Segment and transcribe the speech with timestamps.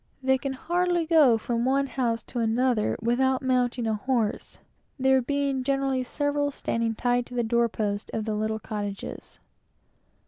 [0.23, 4.57] They can hardly go from one house to another without getting on a horse,
[4.97, 9.37] there being generally several standing tied to the door posts of the little cottages.